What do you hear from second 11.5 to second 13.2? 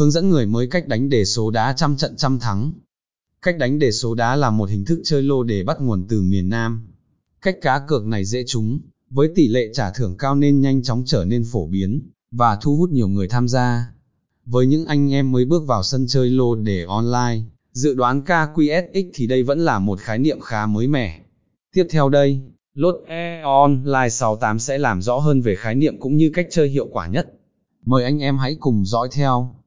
phổ biến, và thu hút nhiều